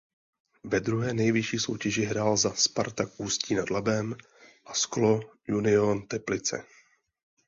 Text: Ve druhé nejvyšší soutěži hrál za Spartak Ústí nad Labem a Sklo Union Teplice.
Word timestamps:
Ve 0.63 0.79
druhé 0.79 1.13
nejvyšší 1.13 1.59
soutěži 1.59 2.01
hrál 2.03 2.37
za 2.37 2.53
Spartak 2.53 3.09
Ústí 3.17 3.55
nad 3.55 3.69
Labem 3.69 4.15
a 4.65 4.73
Sklo 4.73 5.19
Union 5.49 6.07
Teplice. 6.07 6.65